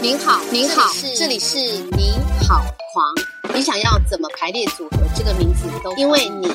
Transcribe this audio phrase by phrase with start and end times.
[0.00, 1.58] 您好，您好，这里是
[1.96, 2.12] 你
[2.46, 3.54] 好狂。
[3.54, 6.48] 你想要怎么排列组合这个名字都，因为你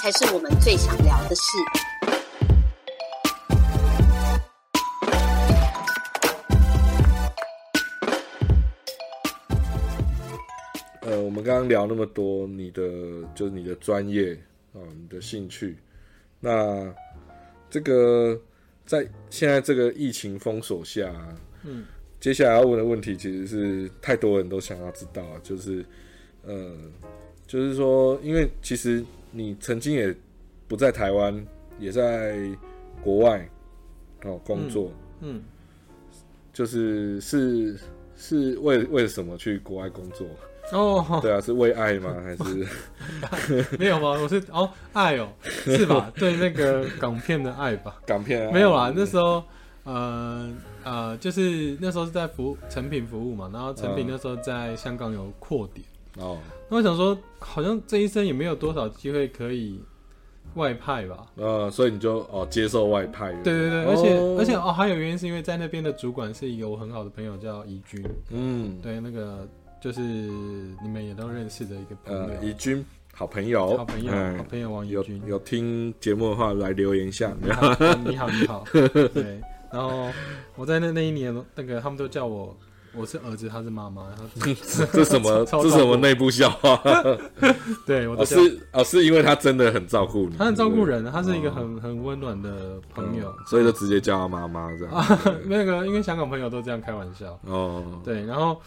[0.00, 1.42] 才是我们最想聊的事。
[11.02, 12.82] 呃，我们刚刚聊那么多，你的
[13.34, 14.32] 就是你的专业
[14.72, 15.76] 啊、你的兴趣，
[16.38, 16.94] 那
[17.72, 18.38] 这个
[18.84, 21.10] 在现在这个疫情封锁下，
[21.64, 21.86] 嗯，
[22.20, 25.82] 接下来要问的问题其实是太多人都想要知道，就是
[26.44, 26.76] 呃，
[27.46, 30.14] 就是说，因为其实你曾经也
[30.68, 31.42] 不在台湾，
[31.80, 32.46] 也在
[33.02, 33.48] 国外
[34.24, 35.42] 哦工作，嗯，
[36.52, 37.74] 就是是
[38.14, 40.26] 是为为了什么去国外工作？
[40.70, 42.14] 哦，对啊，是为爱吗？
[42.24, 44.10] 还是 没有吗？
[44.22, 46.10] 我是哦，爱哦，是吧？
[46.16, 47.96] 对那个港片的爱吧？
[48.06, 48.52] 港片、啊？
[48.52, 49.42] 没有啦，那时候
[49.84, 50.50] 呃
[50.84, 55.84] 呃，就是那时候是在服成品服务嘛，然后成品嗯那时候在香港有扩点，
[56.18, 56.38] 哦，
[56.70, 59.78] 那我想说，好像这一生也没有多少机会可以
[60.54, 61.26] 外派吧？
[61.36, 69.46] 呃，所以你就哦接受外派，对对对，而且、哦而且哦，还有原因是因为在那边的主管是一个我很好的朋友叫怡君，嗯，对，那个
[69.82, 78.64] 就是你们也都认识的一个朋友，呃，怡君好朋友，好朋友，嗯好朋友王怡有君，有听节目的话来留言一下，你好，你好，你好，
[79.12, 79.40] 对，
[79.72, 80.08] 然后
[80.54, 82.56] 我在那那一年，那个他们都叫我
[82.94, 84.24] 我是儿子，他是妈妈， 然后
[84.92, 86.80] 这什么超这什么内部笑话？
[87.84, 88.36] 对我哦是
[88.72, 91.54] 哦是因为他真的很照顾你，他很照顾人，他是一个哦。
[91.56, 93.28] 很很温暖的朋友。
[93.36, 94.94] 嗯，所以就直接叫他妈妈这样。
[94.94, 98.60] 啊，那个因为香港朋友都这样开玩笑，哦，对，然后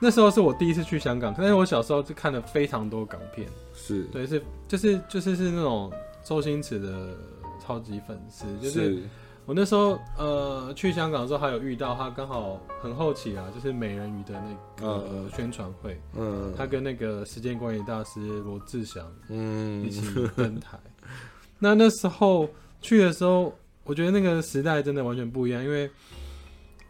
[0.00, 4.04] 那时候是我第一次去香港，但是我小时候就看了非常多港片，是。
[4.12, 5.92] 对，是就是就是是那种
[6.24, 7.16] 周星驰的
[7.64, 9.02] 超级粉丝，就是是。
[9.44, 15.24] 我那时候呃去香港的时候还有遇到他，刚好很后期啊，就是美人鱼的那个、嗯。
[15.24, 16.52] 呃宣传会，嗯。
[16.56, 19.82] 他跟那个时间管理大师罗志祥嗯。
[19.84, 20.78] 一嗯起登台。
[21.58, 22.48] 那那时候
[22.80, 23.52] 去的时候，
[23.84, 25.90] 我觉得那个时代真的完全不一样，因为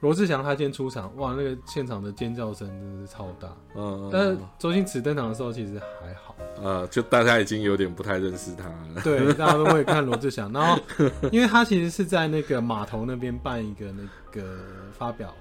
[0.01, 3.49] 罗志祥他先出场，哇，那个现场的尖叫声真的是超大。
[3.75, 9.01] 嗯，但是周星驰登场的时候其实还好，呃，就大家已经有点不太认识他了。
[9.03, 10.53] 对，大家都会看罗志祥。
[10.53, 10.81] 然后，
[11.33, 14.59] 因为他其实是在那个码头那边办一个那个
[14.93, 15.35] 发表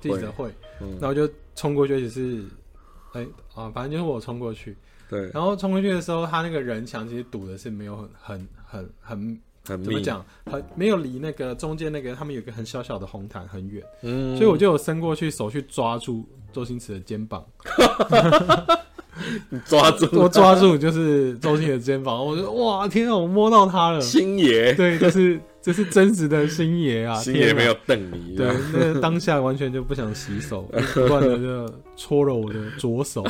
[0.00, 2.44] 记者会，嗯然后就冲过去，也是，
[3.12, 4.76] 哎、啊，反正就是我冲过去，
[5.08, 10.00] 对，然后冲过去的时候，他那个人墙其实堵的是没有很很很很很怎么？
[10.00, 17.44] 讲，很没有离那个中间那个他们有一个很小小的红毯很远，嗯，所以我就有伸过去手去抓住周星驰的肩膀，
[19.50, 20.08] 你 抓住。
[20.12, 30.62] 我抓住就是周星驰的肩膀，我就哇天啊，我摸到他了，星爷，对，这是这是真实的星爷啊，星爷没有瞪你，对，那当下完全就不想洗手，
[30.94, 33.24] 不断的就搓揉我的左手。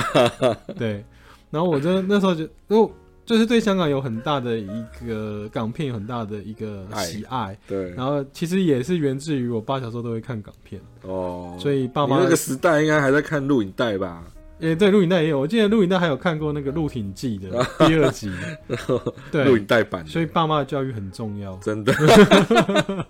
[0.79, 1.05] 对，
[1.51, 2.91] 然后我就那时候就，就
[3.25, 7.57] 就是对香港有很大的一个港片，有很大的一个喜爱。
[7.67, 14.25] 对，然后其实也是源自于我爸小时候都会看港片，哦，所以爸妈那个时代应该还在看录影带吧？
[14.59, 17.51] 也对录影带也有，我记得录影带还有看过那个《鹿鼎记》的
[17.85, 18.31] 第二集。
[19.33, 21.57] 对，录影带版，所以爸妈的教育很重要。
[21.57, 21.93] 真的，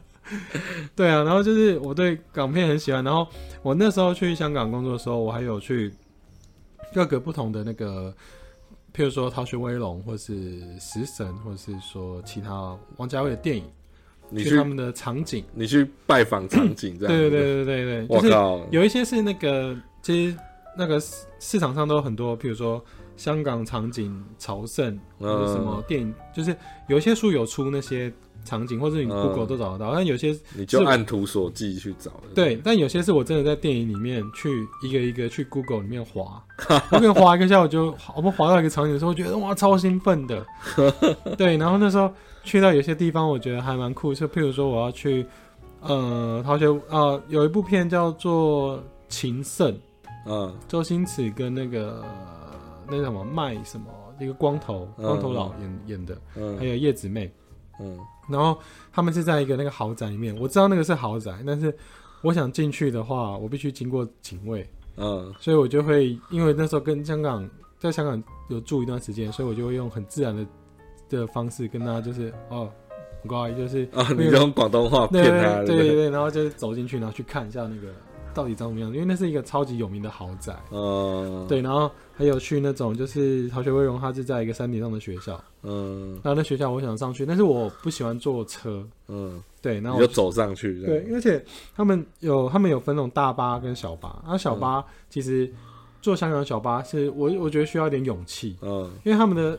[0.97, 3.29] 对啊，然后就是我对港片很喜欢，然后
[3.61, 5.93] 我那时候去香港工作的时候，我还有去
[6.95, 8.15] 各个不同的那个，
[8.95, 10.35] 譬如说《逃学威龙》，或是
[10.81, 13.65] 《食神》，或是说其他王家卫的电影，
[14.29, 15.45] 你去去他们的场景。
[15.55, 20.37] 你去拜访场景这样，对对，对对对对，就是我靠，有一些是那个，其实
[20.77, 22.85] 那个市市场上都有很多，譬如说
[23.17, 26.57] 香港场景朝圣，或者什么电影，就是
[26.89, 28.13] 有一些书有出那些
[28.45, 29.23] 场景，或者你嗯。
[29.23, 36.43] Google 都找得到，但有些你就按图索骥去找的，对，但有些是我真的在电影里面去一个一个去 Google 里面滑，
[36.91, 40.45] 我可能滑一个下午就 我们滑到一个场景的时候，我觉得哇超兴奋的。
[41.39, 42.13] 对，然后那时候
[42.43, 45.25] 去到有些地方，我觉得还蛮酷，就譬如说我要去
[45.81, 49.73] 呃逃学呃有一部片叫做《情圣》，
[50.27, 50.53] 嗯。
[50.67, 52.05] 周星驰跟那个
[52.93, 53.87] 那个什么卖什么
[54.21, 57.33] 一个光头光头佬演、演的，还嗯有叶子妹，
[57.81, 57.99] 嗯。
[58.29, 58.57] 然后
[58.93, 61.75] 他们是在一个那个豪宅里面，我知道那个是豪宅，但是
[62.23, 65.35] 我想进去的话，我必须经过警卫，嗯。
[65.41, 67.49] 所以我就会因为那时候跟香港
[67.79, 70.47] 在香港有住一段时间，所以我就会用很自然的
[71.09, 72.71] 的方式跟他就是哦，
[73.27, 75.67] 不好意思，就是啊，你用广东话骗他，对？
[75.67, 77.89] 对对对，然后就是走进去，然后去看一下那个
[78.35, 80.55] 到底长什么样子，因为那是一个超级有名的豪宅。
[80.71, 86.13] 嗯，，对，然后还有去那种就是逃学威龙，它是在一个山顶上的学校，嗯。
[86.23, 91.45] 然后那学校我想上去，但是我不喜欢坐车，嗯，对，然后我就走上去，对，而且
[91.75, 95.53] 他们有他们有分那种大巴跟小巴，然后小巴其实
[96.01, 98.91] 坐香港的小巴是我我觉得需要一点勇气，嗯。
[99.05, 99.59] 因为他们的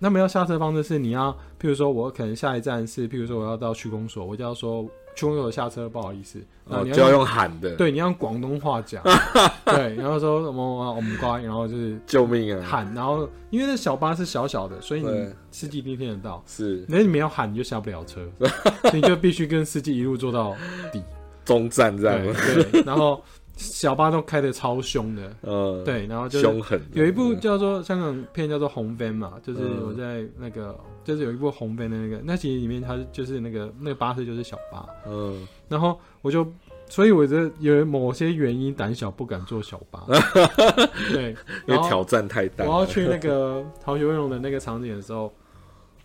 [0.00, 1.30] 他们要下车方式是你要，
[1.60, 4.84] 譬如说我可能下一站是，譬如说我要到区公所，我就要说
[5.14, 6.38] 区公所下车，不好意思，
[6.68, 9.02] 然后哦，你就要用喊的，，对，你要用广东话讲，
[9.64, 12.66] 对，然后说什么我们乖，然后就是救命啊！
[12.66, 16.42] 喊，然后因为那小巴是小小的，所以你司机一定听得到。
[16.46, 16.84] 是。
[16.88, 18.20] 那你没有喊，你就下不了车，
[18.88, 20.56] 所以你就必须跟司机一路坐到
[20.92, 21.02] 底。
[21.44, 23.20] 中站这样，对对，然后
[23.62, 29.86] 小巴都开的超凶的，嗯，，对，然后就是凶狠，有一部叫做香港片叫做《红 van》嘛，就是嗯。
[29.86, 35.46] 我在那个就是有一部红 van 的那个，那其实里面它就是那个那个巴士就是小巴，嗯。
[35.68, 36.46] 然后我就。
[36.88, 40.04] 所以我觉得有某些原因胆小不敢坐小巴，
[41.10, 41.34] 对，
[41.66, 45.32] 因为挑战太大，我要去那个 逃学威龙的那个场景的时候，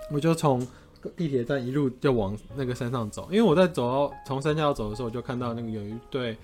[0.10, 0.66] 我就从
[1.18, 6.38] 地铁站一路就往那个山上走，因为我在走到从山下要走的时候，我就看到那个有一对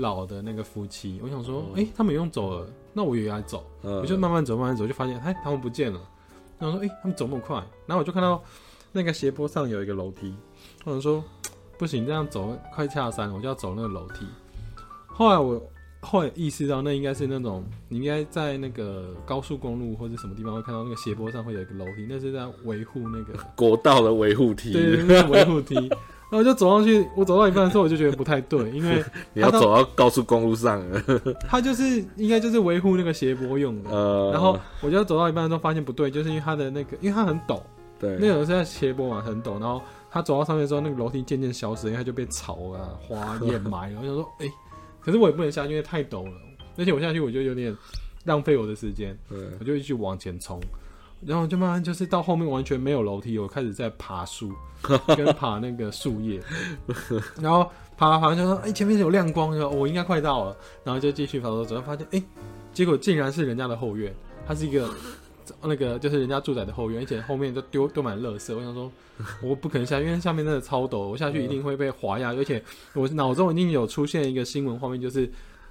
[0.00, 6.00] 老的那个夫妻，我想说，哎、他们也用走了，那我也要走，嗯我就慢慢走，慢慢走，就发现，哎，他们不见了。
[6.58, 7.56] 然后说，哎、他们走那么快，
[7.86, 8.42] 然后我就看到
[8.92, 10.34] 那个斜坡上有一个楼梯，
[10.84, 11.22] 我想说，
[11.78, 14.26] 不行，这样走快下山，我就要走那个楼梯。
[15.06, 15.62] 后来我
[16.00, 25.90] 后来意识到，那应该是那种你应该在那个高速公路或者什么地方会看到那个斜坡上会有一个楼梯，那是在维护那个国道的维护梯，对，那是维护梯。
[26.30, 29.04] 然后我就走上去，我走到一半的时候，我就觉得不太对，因为
[29.34, 31.02] 你要走到高速公路上了，
[31.48, 33.90] 它就是应该就是维护那个斜坡用的。
[33.90, 37.60] 呃，然后我就走到一半的时候发现不对，就是因为它的那个，因为它很陡，
[37.98, 39.58] 对，那个是在斜坡嘛，很陡。
[39.58, 43.98] 然后他走到上面之后，那个楼梯渐渐消失，因为它就被草啊、花 掩埋了。
[44.00, 44.46] 我想说，哎、
[45.00, 46.32] 可是我也不能下去，因为太陡了，
[46.76, 47.76] 而且我下去我就有点
[48.24, 49.18] 浪费我的时间，
[49.58, 50.60] 我就一直往前冲。
[51.26, 54.52] 然后就慢慢就是到后面完全没有楼梯，我开始在爬树，
[55.16, 56.40] 跟爬那个树叶，
[57.40, 57.64] 然后
[57.96, 62.22] 爬爬爬就说，哎、前面有亮光，就说、哦我应该快到了，然后就继续爬走走，发现哎、
[62.72, 64.14] 结果竟然是人家的后院，
[64.46, 64.88] 它是一个
[65.62, 68.54] 那个就是人家住宅的后院，而且后面都丢丢满垃圾。
[68.56, 68.90] 我想说，
[69.42, 72.62] 我不可能下，因为下面真的超陡，我下去一定会被滑压，而且
[72.94, 75.30] 我脑中已经有出现一个新闻画面，就是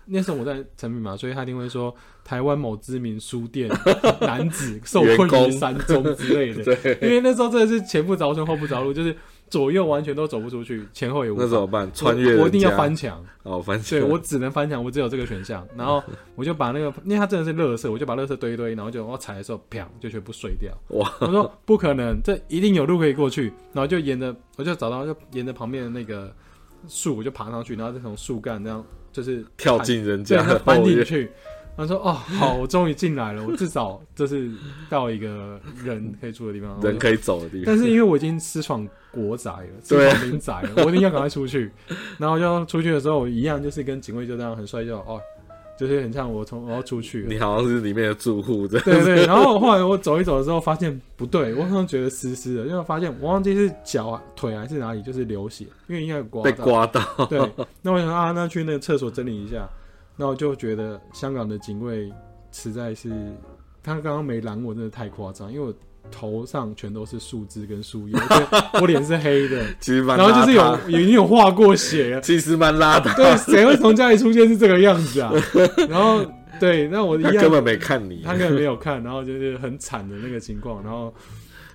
[0.09, 3.69] 那时候我在成品嘛，所以他一定会说台湾某知名书店
[4.21, 6.63] 男子受困于山中之类的。
[6.63, 9.15] 对，因为那时候真的是前不着村后不着路，就是
[9.49, 11.43] 左右完全都走不出去，前后也无法。
[11.43, 11.91] 那怎么办？
[11.93, 15.67] 穿越我我一定要翻墙，哦，翻墙对，我只能翻墙，我只有这个选项。
[15.75, 16.03] 然后
[16.35, 20.71] 我就把那个，因为它真的是垃圾，我就把垃圾堆一堆，然后就我踩的时候，啪就全部碎掉。
[20.97, 21.11] 哇！
[21.21, 23.53] 我说不可能，这一定有路可以过去。
[23.73, 26.33] 然后就沿着，我就找到，就沿着旁边的那个
[26.87, 28.83] 树，我就爬上去，然后再从树干这样
[29.19, 31.29] 就是跳进人，家的他翻进去。
[31.75, 34.51] 他说：“哦，好，我终于进来了，我至少就是
[34.89, 36.77] 到一个人可以住的地方。
[36.83, 37.63] 人可以走的地方。
[37.65, 41.71] 但是因为我已经私闯国宅了， 私闯民宅了，我一定要赶快出去。
[42.17, 45.21] 然后就出去的时候，我一样就是跟警卫就这样很帅就哦，
[45.79, 47.25] 就是很像我从我要出去。
[47.29, 48.67] 你好像是里面的住户。
[48.67, 56.65] 对对，然后后来我走一走的时候，发现不对，我好像觉得湿湿的，因为我发现我忘记是脚啊、腿还是哪里，就是流血，因为应该有刮被到。
[56.65, 57.39] 刮到，对，
[57.81, 59.69] 那我想说啊，那去那个厕所整理一下，
[60.17, 62.11] 那我就觉得香港的警卫
[62.51, 63.09] 实在是，
[63.81, 65.73] 他刚刚没拦我，真的太夸张，因为我
[66.11, 68.15] 头上全都是树枝跟树叶，
[68.81, 75.31] 我脸是黑的， 其实蛮然后就是有已经有画过血了，其实蛮邋遢，对，谁会从家里出现是这个样子啊？
[75.89, 76.25] 然后
[76.59, 77.33] 对，那我一样。
[77.33, 78.21] 他根本没看你。
[78.23, 81.13] 他根本没有看，然后就是很惨的那个情况，然后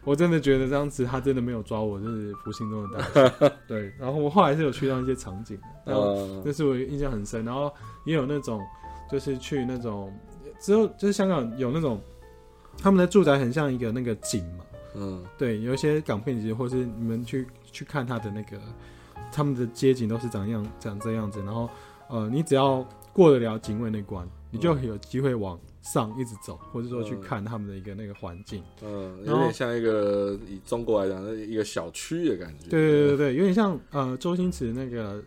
[0.05, 3.51] 我真的觉得这样子他真的没有抓我，就是不幸中的大幸。
[3.67, 7.73] 对，然后我后来是有去到一些场景，然后呃，那是我印象很深，然后
[8.05, 8.61] 也有那种
[9.11, 10.13] 就是去那种
[10.61, 11.99] 之后就是香港有那种
[12.79, 14.65] 他们的住宅很像一个那个景嘛，
[14.95, 18.59] 嗯，对，有一些港片集或是你们去去看他的那个
[19.33, 21.69] 他们的街景都是长样长这样子，然后
[22.09, 28.63] 呃你只要过得了警卫那关，你就有机会往上一直走，或者说去嗯看他们的一个那个环境。
[28.83, 32.69] 嗯，有点像一个以中国来讲，的一个小区的感觉。
[32.69, 35.23] 对对对对，有点像呃周星驰那个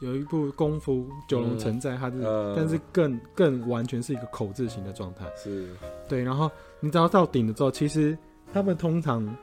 [0.00, 5.24] 有一部功夫九龙城寨，它是、嗯但是更更完全是一个口字形的状态。
[5.36, 5.68] 是，
[6.08, 6.50] 对，然后
[6.86, 8.16] 你只要到顶了之后，其实
[8.52, 9.36] 他们通常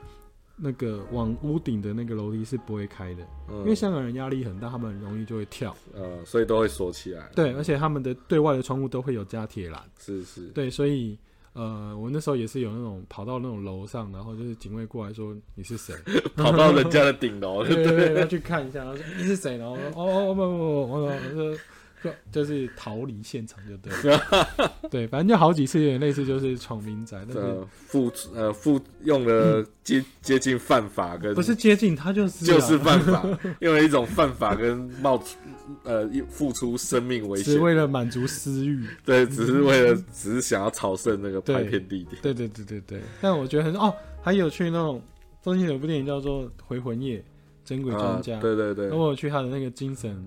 [0.56, 5.76] 那个往屋顶的那个楼梯是不会开的，嗯，因为香港人压力很大，他们很容易就会跳。
[5.94, 7.28] 呃，所以都会锁起来。
[7.34, 9.82] 对，而且他们的对外的窗户都会有加铁栏。
[10.00, 11.18] 是是，对，所以
[11.52, 15.94] 呃，我那时候也是有那种跑到那种楼上，然后就是警卫过来说你是谁，
[16.36, 21.56] 跑到人家的顶楼， 对对对，要去看一下，然后说你是谁，然后说哦哦不不不，我说
[22.04, 24.70] 就 就是逃离现场就对了。
[24.90, 33.26] 对，反正就好几次有点类似，就是闯民宅，但是呃，付呃付用了接接近犯法跟不是接近他就是啊就是犯法，
[33.60, 35.36] 用了一种犯法跟冒出
[35.84, 38.86] 呃付出生命危险，只为了满足私欲。
[39.04, 42.20] 对，只是为了只是想要朝圣那个拍片地点。
[42.20, 45.00] 对对对对对，但我觉得很哦，还有去那种
[45.42, 47.18] 周星驰有部电影叫做《回魂夜》，
[47.64, 48.36] 真鬼专家。
[48.36, 50.26] 啊对对对那，我有去他的那个精神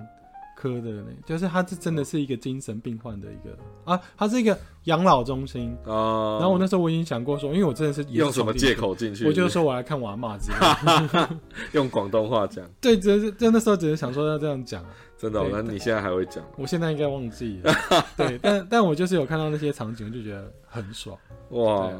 [0.59, 5.77] 科的呢就是他是真的是一个精神病患的一个啊，他是一个养老中心。
[5.85, 8.73] 啊，然后我那时候我已经想过说，因为我真的是是用什么借？
[8.73, 9.27] 口进去？
[9.27, 11.37] 我就说我来看我阿嬷之类。
[11.73, 16.43] 用广东话讲，对，只是真的时候只是想说要这样讲啊， 真的哦，那你现在还会讲？
[16.57, 17.73] 我现在应该忘记了。
[18.15, 21.17] 对，但但我就是有看到那些场景，我就觉得很爽，
[21.51, 21.91] 哇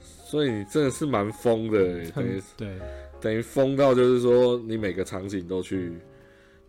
[0.00, 2.78] 所以你真的是蛮疯的耶，等于对
[3.20, 5.96] 等于疯到就是说你每个场景都去，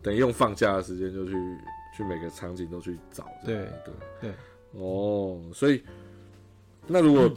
[0.06, 1.32] 等于用放假的时间就去
[1.96, 3.66] 去每个场景都去找这样。
[4.20, 4.32] 对对
[4.80, 5.82] 哦，所以
[6.86, 7.36] 那如果嗯。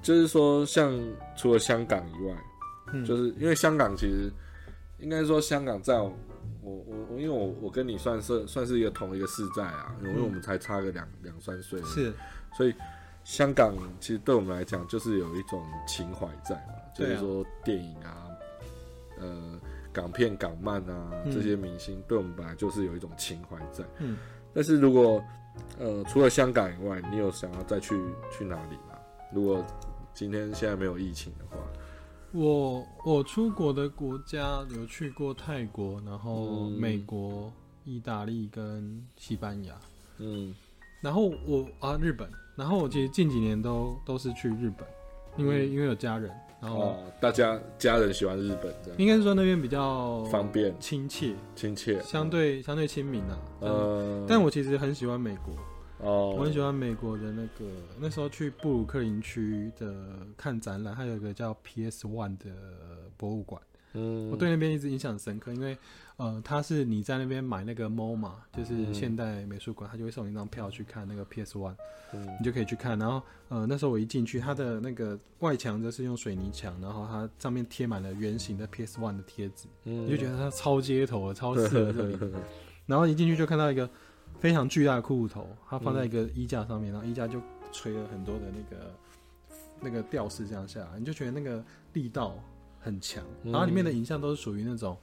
[0.00, 0.96] 就是说像
[1.36, 2.36] 除了香港以外，
[2.92, 3.04] 嗯。
[3.04, 4.30] 就是因为香港其实
[4.98, 6.12] 应该说香港在我
[6.62, 12.12] 我我因为我我跟你算是算是一个同一个世代啊，因为我们才差个两两三岁，是。
[12.56, 12.74] 所以
[13.22, 18.26] 香港其实对我们来讲就是有一种情怀在嘛，就是说电影啊，
[19.20, 19.60] 呃，
[19.92, 21.32] 港片、港漫啊嗯。
[21.32, 23.84] 这些明星，对我们本来就是有一种情怀在。
[23.98, 24.16] 嗯，
[24.52, 25.22] 但是如果
[25.78, 27.94] 呃除了香港以外，你有想要再去
[28.30, 28.98] 去哪里吗？
[29.32, 29.64] 如果
[30.14, 31.56] 今天现在没有疫情的话，
[32.32, 36.72] 我我出国的国家有去过泰国，然后嗯。
[36.72, 37.52] 美国、
[37.84, 39.74] 意大利跟西班牙，
[40.18, 40.54] 嗯，
[41.00, 44.86] 然后我啊日本，然后我其实近几年都都是去日本，
[45.38, 45.72] 因为、嗯。
[45.72, 46.30] 因为有家人，
[46.60, 50.74] 然后哦，大家家人喜欢日本这样应该是说那边比较方便。
[50.80, 53.38] 亲切，亲切，相对相对亲民啊。
[53.60, 55.54] 呃，呃，但我其实很喜欢美国，
[56.00, 57.64] 哦，我很喜欢美国的那个
[58.00, 59.94] 那时候去布鲁克林区的
[60.36, 62.50] 看展览，还有一个叫 PS One 的
[63.16, 63.62] 博物馆。
[63.94, 65.76] 嗯，我对那边一直印象深刻，因为
[66.18, 71.76] 呃，他是你在那边买那个 MoMA，就是嗯现代美术馆，他就会送你一张票去看那个 PS One，
[72.12, 72.98] 嗯你就可以去看。
[72.98, 82.18] 然后呃，那时候我一进去，它的那个外墙就是用水泥墙，然后它上面贴满了圆形的 PS One 的贴纸，嗯你就觉得它超街头的，超适合这里。
[82.84, 83.88] 然后一进去就看到一个
[84.40, 88.94] 非常巨大的骷髅头，它放在一个衣架上面，然后衣架就垂了很多的那个
[89.82, 92.34] 那个吊饰这样下来，你就觉得那个力道
[92.78, 93.24] 很强。
[93.42, 93.52] 嗯。
[93.52, 94.96] 然后里面的影像都是属于那种，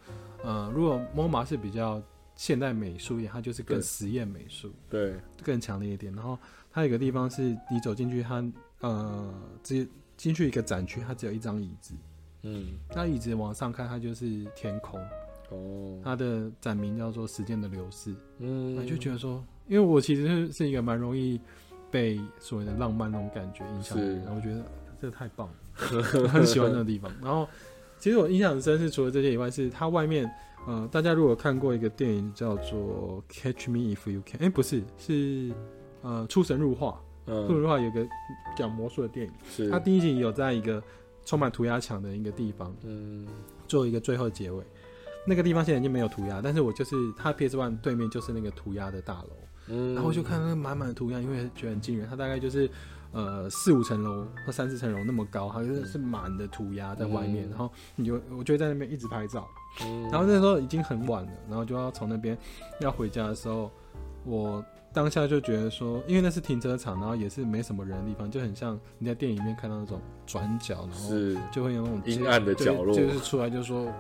[0.44, 2.02] 呃，如果 MoMA 是比较
[2.36, 6.14] 现代美术一点，它就是更实验美术，对，更强烈一点。
[6.14, 6.38] 然后
[6.72, 8.44] 它有个地方是你走进去，它
[8.82, 11.94] 呃，只进去一个展区，它只有一张椅子，
[12.44, 15.00] 嗯，那椅子往上看，它就是天空。
[15.52, 18.76] 哦，它的展名叫做《时间的流逝》，嗯。
[18.76, 21.40] 我就觉得说，因为我其实是是一个蛮容易
[21.92, 24.66] 被所谓的浪漫那种感觉影响的人，我觉得
[25.00, 27.12] 这太棒了，我很喜欢那个地方。
[27.22, 27.48] 然后，
[28.00, 30.30] 其实我印象很深是除了这些以外，是它外面，
[30.66, 35.52] 呃，大家如果看过一个电影叫做《Catch Me If You Can》，哎、不是，是
[36.02, 37.02] 呃《出神入化》，
[37.48, 38.08] 《出神嗯入化》有个
[38.58, 40.82] 讲魔术的电影，是它第一集有在一个
[41.26, 43.28] 充满涂鸦墙的一个地方，嗯
[43.68, 44.64] 做一个最后结尾。
[45.28, 49.30] 那个地方现在已经没有涂鸦，但是我就是它 PS One 对面就是那个涂鸦的大楼，
[49.70, 52.70] 嗯，然后我就看那个满满的涂鸦，因为觉得很惊人，它大概就是
[53.16, 57.50] 呃四五层楼或三四层楼那么高，好像是满的涂鸦在外面，嗯。
[57.50, 59.48] 然后你就我就在那边一直拍照，
[59.82, 62.38] 嗯，然后那时候已经很晚了，然后就要从那边
[62.82, 63.72] 要回家的时候，
[64.26, 71.38] 我当下就觉得说，因为那是停车场，然后也是没什么人的地方，就很像你在电影里面看到那种转角，然后是。
[71.52, 72.94] 就会有那种阴暗的角落。
[72.94, 73.94] 就是出来就说，呃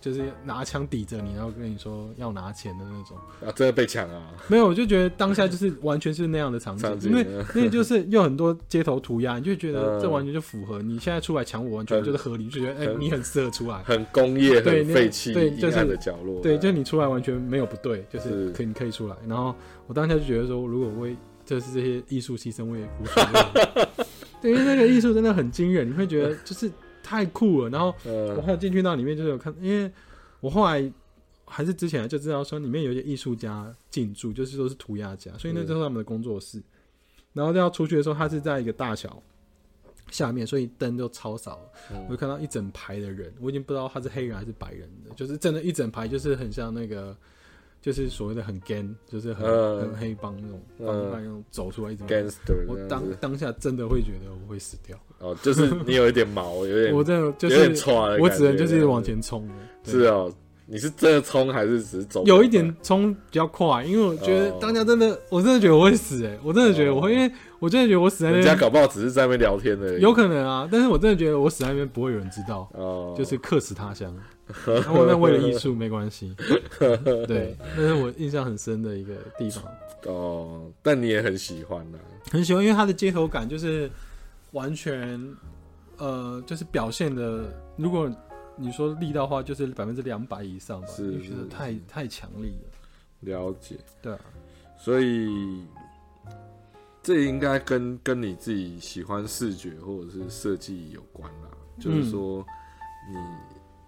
[0.00, 3.16] 就是拿枪抵着你，然后跟你说要拿钱的那种。
[3.46, 13.82] 啊，真的被抢啊，没有，我就觉得当下就是完全是那样的场景，因为嗯那就是有很多街头涂鸦，你就觉得嗯这完全就符合你现在出来抢我，完全就是合理，就觉得哎、很你很适合出来。
[13.82, 19.16] 很工业、很废弃、对就是的角落，对，就你出来完全没有不对，就是是可以你可以出来。
[19.28, 19.54] 然后
[19.86, 21.14] 我当下就觉得说，如果为
[21.44, 24.06] 就是这些艺术牺牲，我也无所谓。
[24.40, 26.70] 对，因为那个艺术真的很惊人，你会觉得就是
[27.10, 27.70] 太酷了。
[27.70, 29.90] 然后我呃，还有进去到里面，就是有看，因为
[30.38, 30.92] 我后来
[31.44, 36.62] 还是之前就知道说，里面有一些艺术家进驻，就是都是涂鸦家，所以那嗯就是他们的工作室。
[37.32, 39.20] 然后要出去的时候，他是在一个大桥
[40.08, 41.60] 下面，所以灯都超少
[42.06, 47.16] 我就看到一整排的人，我已经不知道他是黑人还是白人的，就是真的，一整排就是很像那个，
[47.82, 52.06] 就是所谓的很 gang，就是很、嗯很黑帮那种嗯帮派那种走出来一种。
[52.06, 57.70] gangster 我当当下真的会觉得我会死掉，哦，就是你有一点毛，有点 我真的就是
[58.20, 59.48] 我只能就是往前冲
[59.84, 60.30] 是哦，
[60.66, 62.22] 你是真的冲还是只是走？
[62.26, 70.00] 有一点冲比较快，因为我觉得哦当家真的，我真的觉得我会死哎、我真的觉得我会，因为我真的觉得我死在那边人家搞不好只是在那边聊天而已。
[70.00, 74.14] 有可能啊，但是我真的觉得我死在那边不会有人知道，哦，就是客死他乡。
[74.66, 76.34] 然后那为了艺术没关系，
[77.26, 79.64] 对，那是我印象很深的一个地方，
[80.06, 81.98] 哦，但你也很喜欢呐、
[82.30, 83.90] 很喜欢，因为它的街头感就是
[84.52, 85.20] 完全
[85.98, 88.10] 呃，就是表现的，如果
[88.56, 92.70] 你说力道的话，就是百分之两百以上吧，是是太太强力了，
[93.20, 93.76] 了解。
[94.02, 94.20] 对啊，
[94.78, 95.64] 所以
[97.02, 101.48] 这应该跟跟你自己喜欢视觉或者是设计有关啦。
[101.78, 102.44] 就是说，
[103.10, 103.16] 你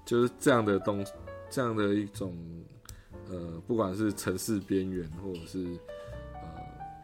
[0.04, 1.04] 就是这样的东，
[1.50, 2.36] 这样的一种
[3.30, 5.58] 呃，不管是城市边缘，或者是
[6.34, 6.40] 呃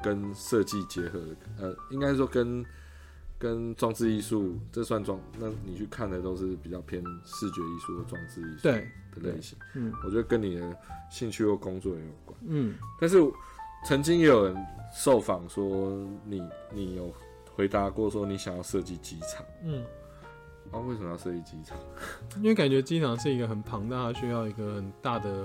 [0.03, 2.65] 跟设计结合的，呃，应该说跟
[3.39, 5.21] 跟装置艺术，这算装？
[5.39, 9.57] 那你去看的都是比较偏视觉艺术或装置艺术对，的类型。
[9.75, 10.77] 嗯我觉得跟你的
[11.09, 12.37] 兴趣或工作也有关。
[12.47, 13.17] 嗯，但是
[13.87, 14.57] 曾经也有人
[14.93, 17.15] 受访说你，你有
[17.55, 19.85] 回答过说你想要设计机场嗯，
[20.73, 20.79] 啊？
[20.81, 21.77] 为什么要设计机场？
[22.39, 25.45] 因为感觉机场是一个很庞大，需要一个很大的，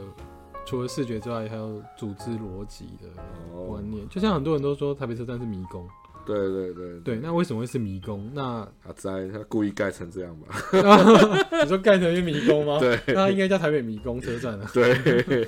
[0.66, 3.08] 除了视觉之外，还有组织逻辑的
[3.54, 4.08] 哦观，念。
[4.10, 5.88] 就像很多人都说台北车站是迷宫，
[6.26, 8.32] 对对对对，那为什么会是迷宫？
[8.34, 10.56] 那阿斋他故意盖成这样吧？
[11.64, 12.80] 你说盖成一迷宫吗？
[12.80, 14.70] 对那应该叫台北迷宫车站啊。
[14.74, 15.48] 对，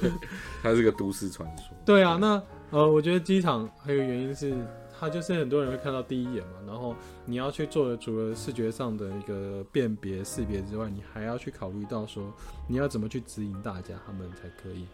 [0.62, 1.76] 它是个都市传说。
[1.86, 2.42] 对啊，那
[2.72, 4.54] 呃，我觉得机场还有原因是，
[5.00, 12.34] 它就是很多人会看到第一眼嘛，然后你要去做的除了视觉上的一个辨别识别之外，你还要去考虑到说
[12.68, 14.86] 你要怎么去指引大家，他们才可以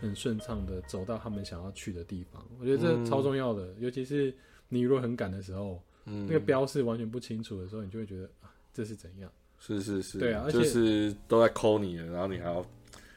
[0.00, 2.44] 很顺畅的走到他们想要去的地方。
[2.60, 4.34] 我觉得这嗯超重要的，尤其是
[4.68, 9.30] 你如果很赶的时候，嗯那个标示完全不清楚的时候，你就会觉得啊，这是怎样？
[9.60, 12.64] 是是是，对啊而且就是都在抠你了，然后你还要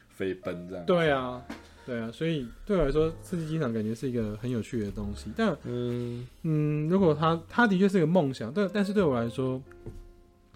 [0.08, 0.84] 飞奔这样。
[0.84, 1.40] 对啊，
[1.84, 5.56] 对啊，所以对我来说，刺激机场感觉是一个很有趣的东西，但。
[5.64, 9.60] 嗯，嗯，如果他他的确是个梦想，但但是对我来说，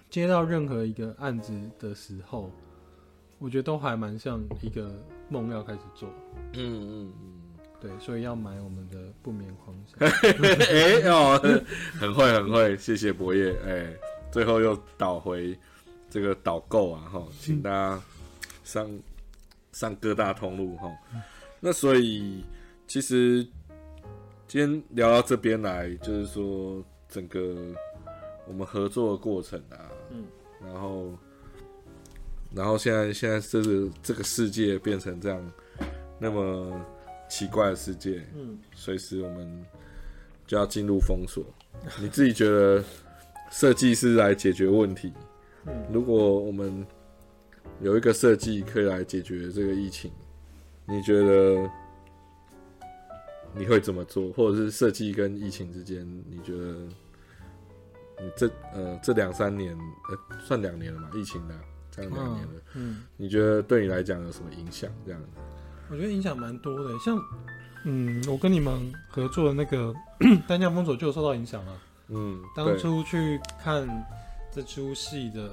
[0.09, 2.51] 接到任何一个案子的时候，
[3.39, 4.89] 我觉得都还蛮像一个
[5.29, 6.09] 梦要开始做。
[6.53, 7.13] 嗯嗯
[7.81, 10.09] 对，所以要买我们的不眠狂想。
[10.09, 11.39] 嗯， 哎、哦，
[11.99, 13.93] 很会很会，谢谢博业，哎、
[14.31, 15.59] 最后又倒回
[16.09, 18.01] 这个导购啊，哈，请大家
[18.65, 18.89] 上
[19.77, 20.91] 上各大通路哈。
[21.61, 22.43] 那所以
[22.87, 23.47] 其实
[24.49, 27.55] 今天聊到这边来，就是说整个
[28.49, 29.77] 我们合作的过程啊，
[30.11, 30.25] 嗯，
[30.65, 31.19] 然后
[32.55, 35.53] 然后现在现在这个这个世界变成这样
[36.19, 36.81] 那么
[37.29, 39.63] 奇怪的世界，嗯，随时我们
[40.47, 41.45] 就要进入封锁。
[42.01, 42.83] 你自己觉得
[43.51, 45.13] 设计师来解决问题？
[45.69, 46.87] 嗯如果我们
[47.81, 50.11] 有一个设计可以来解决这个疫情，
[50.87, 51.69] 你觉得
[53.55, 54.33] 你会怎么做？
[54.33, 56.75] 或者是设计跟疫情之间，你觉得
[58.21, 59.77] 你这呃这两三年
[60.11, 61.11] 呃算两年了嘛？
[61.15, 61.55] 疫情的
[61.91, 64.91] 这样两年了，嗯，你觉得对你来讲有什么影响？
[65.05, 65.21] 这样
[65.91, 67.19] 我觉得影响蛮多的，像
[67.85, 69.95] 嗯，我跟你们合作的那个
[70.49, 71.83] 单向封锁就有受到影响啊。
[72.09, 73.87] 嗯，当初去看
[74.51, 75.51] 这出戏的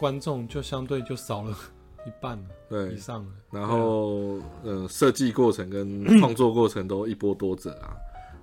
[0.00, 1.54] 观众就相对就少了
[2.06, 2.94] 一半了对。
[2.94, 3.30] 以，上了。
[3.52, 7.94] 然后，呃，设计过程跟 创作过程都一波多折啊，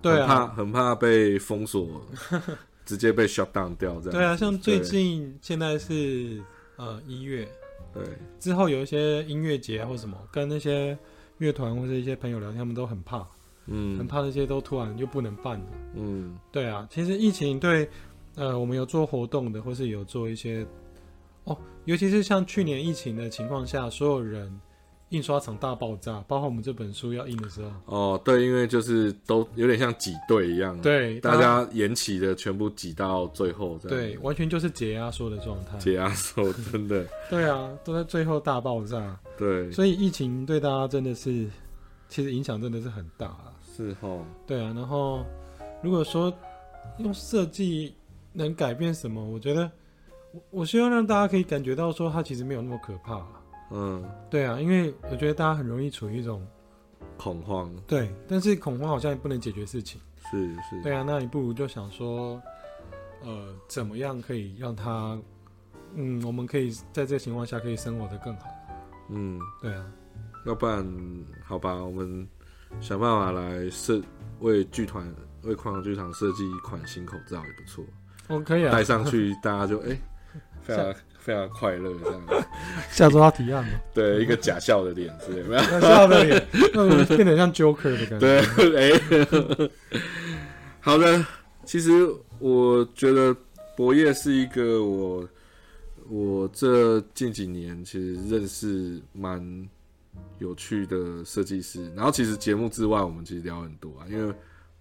[0.02, 2.00] 对很怕啊，很怕被封锁，
[2.86, 4.10] 直接被 shut down 掉这样子。
[4.12, 6.40] 对啊，像最近现在是
[6.76, 7.48] 呃一月
[7.94, 8.04] 对，
[8.40, 10.96] 之后有一些音乐节啊或什么，跟那些
[11.40, 13.26] 乐团或者一些朋友聊天，他们都很怕，
[13.66, 13.98] 嗯。
[13.98, 15.66] 很嗯怕那些都突然就不能办了。
[15.96, 16.38] 嗯。
[16.52, 17.90] 对啊，其实疫情对
[18.36, 20.64] 呃我们有做活动的，或是有做一些
[21.48, 24.60] 哦，尤其是像去年疫情的情况下，所有人
[25.10, 33.98] 印刷厂大爆炸，包括我们这本书要印的时候，哦，对，因为就是都有点像挤兑一样，，对大家延期的全部挤到最后，这样。
[33.98, 35.78] 对完全就是解压缩的状态。
[35.78, 41.48] 解压缩，真的， 对啊，都在最后大爆炸，对，所以疫情对大家真的是
[42.10, 43.54] 其实影响真的是很大啊。
[43.76, 45.24] 是哦，对啊，然后
[45.82, 46.34] 如果说
[46.98, 47.94] 用设计
[48.34, 49.72] 能改变什么，我觉得
[50.32, 53.28] 我我希望让大家可以感觉到说它其实没有那么可怕啊、
[53.72, 56.46] 嗯，对啊，因为我觉得大家很容易处于一种
[57.18, 60.00] 恐慌，对，但是恐慌好像也不能解决事情。
[60.30, 62.42] 是是，对啊，那你不如就想说，
[63.24, 65.18] 呃，怎么样可以让它，
[65.96, 68.48] 嗯，我们可以在这个情况下可以生活的更好。
[69.10, 69.86] 嗯，对啊，
[70.46, 70.86] 要不然
[71.46, 72.28] 好吧，我们
[72.82, 74.02] 想办法来设
[74.42, 77.84] 为剧团为狂想剧场设计一款新口罩也不错，
[78.28, 78.72] 我可以啊。
[78.74, 79.98] 戴，上去大家就哎、
[80.68, 82.22] 非常非常快乐这样。
[82.92, 83.70] 下周要提案吗？
[83.94, 88.42] 对，一个假笑的脸之类的，没有那笑的脸，那变得像 Joker 的感觉。
[88.56, 89.70] 对， 哎、
[90.80, 91.26] 好的。
[91.66, 92.08] 其实
[92.40, 93.36] 我觉得
[93.76, 95.28] 博业是一个我
[96.08, 99.68] 我这近几年其实认识蛮
[100.38, 101.94] 有趣的设计师。
[101.94, 104.34] 然后其实节目之外，我们其实聊很多啊，因为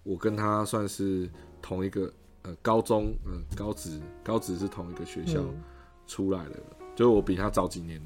[0.03, 1.29] 我跟他算是
[1.61, 2.09] 同一个
[2.43, 5.61] 呃高中，嗯、高职高职是同一个学校嗯
[6.07, 6.55] 出来了，
[6.95, 8.01] 就是我比他早几年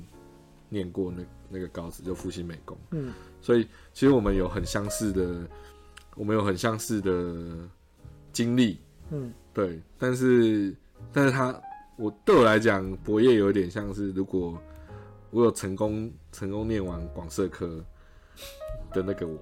[0.67, 2.77] 念过那那个高职，就复兴美工。
[2.91, 5.47] 嗯所以其实我们有很相似的，
[6.15, 7.67] 我们有很相似的
[8.33, 8.79] 经历，
[9.11, 9.81] 嗯对。
[9.97, 10.75] 但是，
[11.11, 11.59] 但是他，
[11.97, 14.57] 我对我来讲，博业有点像是，如果
[15.29, 17.83] 我有成功成功念完广社科
[18.93, 19.39] 的那个我，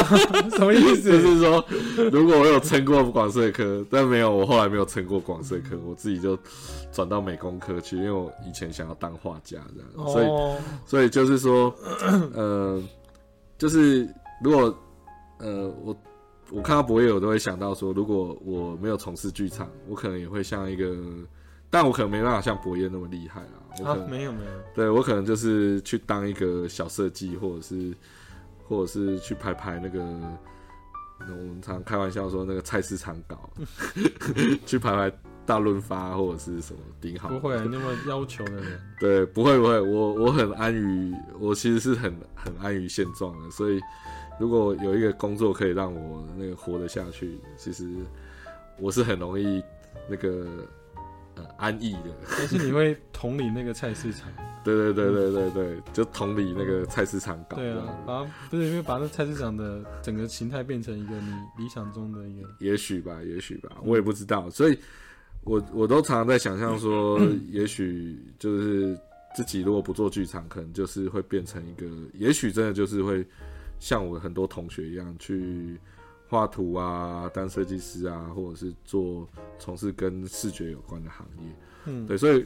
[0.56, 1.20] 什么意就思？
[1.20, 1.64] 是说，
[2.10, 6.38] 如果我有撑过广社科，但没有，我后来没有撑过广社科，我自己就
[6.90, 11.74] 转到美工科去，因为我以前想要当画家这样，所以哦，所以就是说，
[12.34, 12.82] 呃，
[13.58, 14.08] 就是
[14.42, 14.74] 如果
[15.38, 15.96] 呃我
[16.50, 20.96] 我看到博业，我都会想到说，如果我没有从事剧场，我可能也会像一个，
[21.68, 23.48] 但我可能没办法像博业那么厉害啦。
[23.78, 27.92] 我可啊，能、没有没有，对我可能就是去当一个小设计，或者是
[28.68, 30.04] 或者是去拍拍那个。
[31.18, 33.48] 我们常开玩笑说那个菜市场搞，
[34.66, 38.78] 去拍拍大润发或者是什么顶好，不会那么要求的人。
[39.00, 43.80] 对，不会不会，我我很安于，我其实是很很安于现状的，所以
[44.38, 47.88] 如果有一个工作可以让我那个活得下去，其实
[48.78, 49.64] 我是很容易
[50.10, 50.46] 那个
[51.36, 52.10] 呃安逸的。
[52.36, 54.28] 但是你会同理那个菜市场，
[54.64, 64.78] 对对对对对对，就同理那个菜市场搞对啊把不是因为把那菜市场的整个形态变成一个你理想中的一个，也许吧，也许吧，我也不知道，所以
[65.44, 67.20] 我我都常常在想象说，
[67.50, 68.98] 也许就是
[69.34, 73.24] 自己如果不做剧场，可能就是会变成一个，也许真的就是会
[73.78, 75.78] 像我很多同学一样去
[76.28, 81.48] 画图啊，当设计师啊，或者是做从事跟视觉有关的行业。
[81.84, 82.44] 嗯，对，所以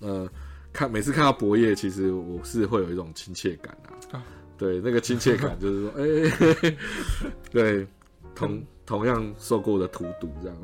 [0.00, 0.28] 呃，
[0.72, 4.18] 看每次看到博业，其实我是会有一种亲切感啊。
[4.18, 4.24] 啊
[4.58, 6.76] 对，那个亲切感就是说， 哎、
[7.50, 7.86] 对，
[8.34, 10.56] 同同样受过的荼毒这样。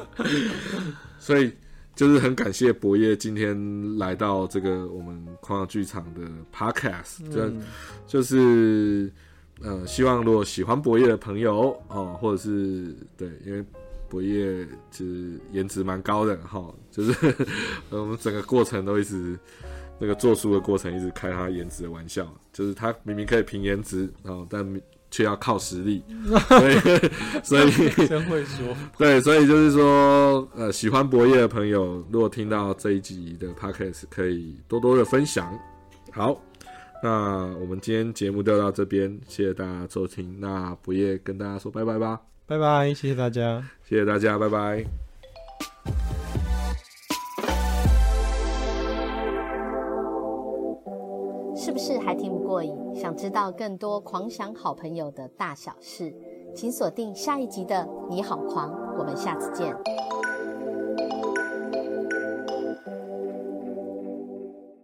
[1.18, 1.50] 所以
[1.96, 6.20] 就是很感谢博业今天来到这个我们狂想剧场的
[6.54, 7.62] podcast，、这嗯
[8.06, 9.10] 就是
[9.62, 13.64] 呃，希望如果喜欢博业的朋友哦，或者是对，因为
[14.08, 17.12] 博业其实颜值蛮高的哈、就是
[17.90, 19.38] 呃 我们整个过程都一直
[19.98, 26.02] 那个做书的过程一直开他颜值的玩笑，就是他明明可以凭颜值哦，但却要靠实力，
[26.48, 26.78] 所以
[27.42, 27.70] 所以
[28.06, 35.56] 真会说，对，所以就是说，呃，喜欢博业的朋友，如果听到这一集的 podcast，可以多多的分享。
[36.12, 36.38] 好，
[37.02, 40.40] 那我们今天节目就到这边，谢谢大家收听。
[40.40, 43.62] 那不夜跟大家说拜拜吧，拜拜，谢谢大家。
[43.84, 44.84] 谢谢大家，拜拜。
[51.54, 52.74] 是不是还听不过瘾？
[52.94, 56.14] 想知道更多狂想好朋友的大小事，
[56.54, 57.76] 请锁定下一集的
[58.08, 59.74] 《你好狂》，我们下次见。